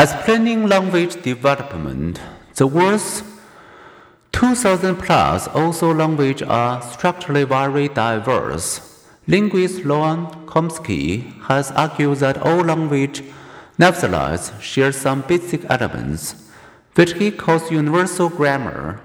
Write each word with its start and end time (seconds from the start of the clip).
Explaining 0.00 0.68
language 0.68 1.20
development, 1.22 2.20
the 2.54 2.68
world's 2.68 3.24
2000 4.30 4.94
plus 4.94 5.48
also 5.48 5.92
languages 5.92 6.46
are 6.46 6.80
structurally 6.80 7.42
very 7.42 7.88
diverse. 7.88 9.02
Linguist 9.26 9.80
Noam 9.80 10.46
Chomsky 10.46 11.42
has 11.48 11.72
argued 11.72 12.18
that 12.18 12.38
all 12.38 12.58
language 12.58 13.24
nevertheless 13.76 14.52
share 14.62 14.92
some 14.92 15.22
basic 15.22 15.68
elements, 15.68 16.48
which 16.94 17.14
he 17.14 17.32
calls 17.32 17.72
universal 17.72 18.28
grammar. 18.28 19.00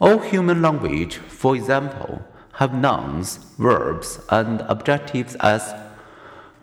All 0.00 0.18
human 0.18 0.60
language, 0.60 1.18
for 1.18 1.54
example, 1.54 2.20
have 2.54 2.74
nouns, 2.74 3.38
verbs, 3.58 4.18
and 4.28 4.62
adjectives 4.62 5.36
as 5.36 5.72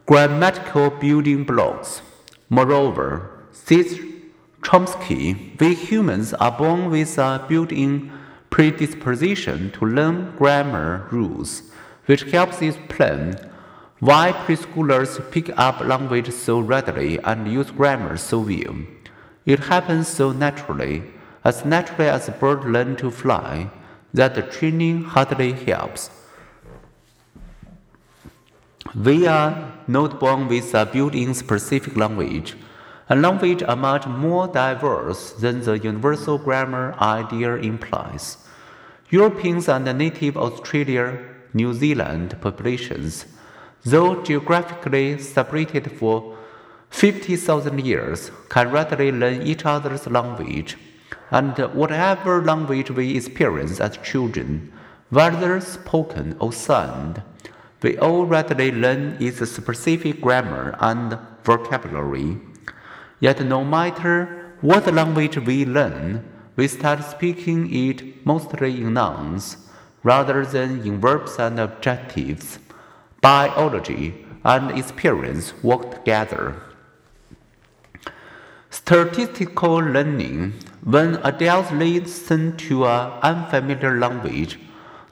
grammatical 0.05 0.89
building 0.89 1.45
blocks. 1.45 2.01
Moreover, 2.49 3.32
says 3.65 3.99
Chomsky, 4.61 5.59
we 5.59 5.73
humans 5.73 6.33
are 6.33 6.51
born 6.51 6.89
with 6.89 7.17
a 7.17 7.45
built 7.47 7.71
in 7.71 8.11
predisposition 8.49 9.71
to 9.71 9.85
learn 9.85 10.35
grammar 10.37 11.07
rules, 11.11 11.63
which 12.05 12.23
helps 12.23 12.61
explain 12.61 13.35
why 13.99 14.33
preschoolers 14.33 15.19
pick 15.31 15.49
up 15.57 15.79
language 15.79 16.29
so 16.31 16.59
readily 16.59 17.17
and 17.23 17.51
use 17.51 17.71
grammar 17.71 18.17
so 18.17 18.39
well. 18.39 18.75
It 19.45 19.59
happens 19.59 20.07
so 20.09 20.33
naturally, 20.33 21.03
as 21.45 21.63
naturally 21.63 22.09
as 22.09 22.27
a 22.27 22.31
bird 22.31 22.65
learns 22.65 22.99
to 22.99 23.11
fly, 23.11 23.69
that 24.13 24.35
the 24.35 24.41
training 24.41 25.05
hardly 25.05 25.53
helps. 25.53 26.09
We 28.93 29.25
are 29.25 29.73
not 29.87 30.19
born 30.19 30.49
with 30.49 30.73
a 30.73 30.85
built 30.85 31.15
in 31.15 31.33
specific 31.33 31.95
language. 31.95 32.55
A 33.09 33.15
language 33.15 33.63
are 33.63 33.75
much 33.75 34.07
more 34.07 34.47
diverse 34.47 35.31
than 35.33 35.61
the 35.61 35.77
universal 35.77 36.37
grammar 36.37 36.95
idea 36.99 37.55
implies. 37.55 38.37
Europeans 39.09 39.67
and 39.67 39.85
native 39.97 40.37
Australia, 40.37 41.19
New 41.53 41.73
Zealand 41.73 42.37
populations, 42.41 43.25
though 43.83 44.23
geographically 44.23 45.19
separated 45.19 45.91
for 45.91 46.37
50,000 46.89 47.85
years, 47.85 48.31
can 48.49 48.71
readily 48.71 49.11
learn 49.11 49.41
each 49.41 49.65
other's 49.65 50.07
language 50.07 50.77
and 51.33 51.57
whatever 51.73 52.43
language 52.43 52.91
we 52.91 53.17
experience 53.17 53.79
as 53.79 53.97
children, 53.97 54.71
whether 55.09 55.59
spoken 55.59 56.35
or 56.39 56.53
sung, 56.53 57.21
we 57.81 57.97
all 57.97 58.25
readily 58.25 58.71
learn 58.71 59.17
its 59.19 59.49
specific 59.49 60.21
grammar 60.21 60.75
and 60.79 61.17
vocabulary. 61.43 62.37
Yet, 63.23 63.39
no 63.45 63.63
matter 63.63 64.53
what 64.59 64.93
language 64.93 65.37
we 65.37 65.63
learn, 65.63 66.25
we 66.57 66.67
start 66.67 67.05
speaking 67.05 67.73
it 67.73 68.25
mostly 68.25 68.81
in 68.81 68.95
nouns 68.95 69.55
rather 70.03 70.45
than 70.45 70.85
in 70.85 70.99
verbs 70.99 71.39
and 71.39 71.57
adjectives. 71.57 72.59
Biology 73.21 74.25
and 74.43 74.77
experience 74.77 75.53
work 75.63 75.89
together. 75.99 76.61
Statistical 78.69 79.77
learning 79.77 80.55
when 80.83 81.15
adults 81.23 81.71
listen 81.71 82.57
to 82.57 82.85
an 82.85 83.09
unfamiliar 83.21 83.97
language, 83.99 84.59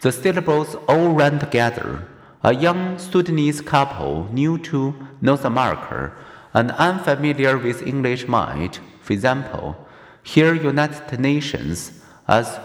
the 0.01 0.11
syllables 0.11 0.75
all 0.89 1.13
run 1.13 1.39
together. 1.39 2.09
A 2.43 2.53
young 2.53 2.99
Sudanese 2.99 3.61
couple 3.61 4.27
new 4.33 4.57
to 4.57 4.95
North 5.21 5.45
America 5.45 6.11
and 6.53 6.71
unfamiliar 6.71 7.57
with 7.57 7.85
English 7.85 8.27
might, 8.27 8.79
for 9.01 9.13
example, 9.13 9.87
hear 10.23 10.53
United 10.53 11.19
Nations 11.19 12.01
as 12.27 12.59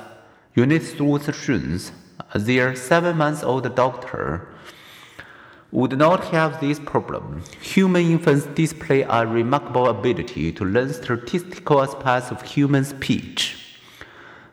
United 0.54 1.00
their 2.34 2.74
seven 2.74 3.16
month 3.16 3.44
old 3.44 3.74
daughter 3.74 4.48
would 5.70 5.98
not 5.98 6.24
have 6.26 6.60
this 6.60 6.78
problem. 6.78 7.42
Human 7.60 8.02
infants 8.10 8.46
display 8.46 9.02
a 9.02 9.26
remarkable 9.26 9.88
ability 9.88 10.52
to 10.52 10.64
learn 10.64 10.92
statistical 10.92 11.82
aspects 11.82 12.30
of 12.30 12.42
human 12.42 12.84
speech. 12.84 13.78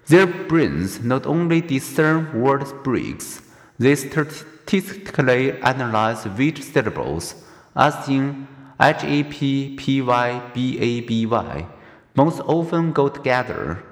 Their 0.08 0.28
brains 0.28 1.02
not 1.02 1.26
only 1.26 1.62
discern 1.62 2.42
word 2.42 2.84
breaks, 2.84 3.42
they 3.80 3.96
statistically 3.96 5.54
analyze 5.62 6.26
which 6.26 6.62
syllables, 6.62 7.36
as 7.76 8.08
in 8.10 8.48
HAP, 8.80 9.34
PY, 9.78 10.52
BABY, 10.54 11.68
most 12.16 12.40
often 12.42 12.92
go 12.92 13.08
together. 13.08 13.84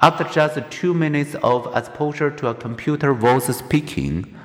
After 0.00 0.24
just 0.24 0.70
two 0.70 0.94
minutes 0.94 1.34
of 1.42 1.76
exposure 1.76 2.30
to 2.30 2.48
a 2.48 2.54
computer 2.54 3.12
voice 3.14 3.46
speaking, 3.56 4.36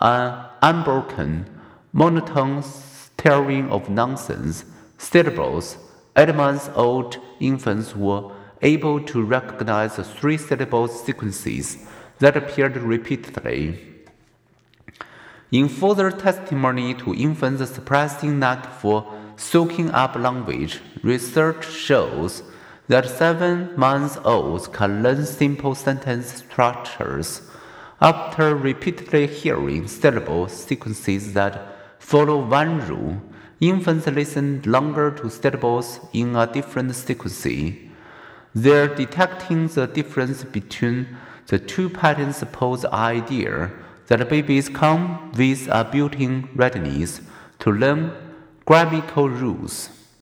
an 0.00 0.44
unbroken 0.62 1.46
monotone 1.92 2.62
stirring 2.62 3.68
of 3.70 3.90
nonsense, 3.90 4.64
syllables, 4.96 5.76
eight 6.16 6.34
months 6.34 6.70
old 6.74 7.18
infants 7.40 7.96
were 7.96 8.30
able 8.62 9.00
to 9.00 9.24
recognize 9.24 9.96
three 9.96 10.36
syllable 10.36 10.86
sequences 10.86 11.84
that 12.20 12.36
appeared 12.36 12.76
repeatedly. 12.76 13.92
In 15.50 15.68
further 15.68 16.10
testimony 16.12 16.94
to 16.94 17.12
infants' 17.14 17.70
surprising 17.74 18.38
knack 18.38 18.72
for 18.72 19.11
soaking 19.36 19.90
up 19.90 20.14
language, 20.16 20.80
research 21.02 21.68
shows 21.70 22.42
that 22.88 23.08
seven 23.08 23.70
months 23.76 24.18
olds 24.24 24.68
can 24.68 25.02
learn 25.02 25.24
simple 25.24 25.74
sentence 25.74 26.44
structures 26.44 27.42
after 28.00 28.56
repeatedly 28.56 29.28
hearing 29.28 29.86
syllable 29.86 30.48
sequences 30.48 31.34
that 31.34 31.76
follow 32.00 32.44
one 32.44 32.84
rule, 32.88 33.22
infants 33.60 34.08
listen 34.08 34.60
longer 34.66 35.12
to 35.12 35.30
syllables 35.30 36.00
in 36.12 36.34
a 36.34 36.46
different 36.52 36.92
sequence. 36.96 37.46
They're 38.54 38.92
detecting 38.92 39.68
the 39.68 39.86
difference 39.86 40.42
between 40.42 41.16
the 41.46 41.60
two 41.60 41.88
patterns 41.88 42.38
suppose 42.38 42.84
idea 42.86 43.70
that 44.08 44.28
babies 44.28 44.68
come 44.68 45.32
with 45.38 45.68
a 45.68 45.84
built-in 45.84 46.48
readiness 46.56 47.20
to 47.60 47.70
learn 47.70 48.12
grammatical 48.64 49.28
rules. 49.28 49.88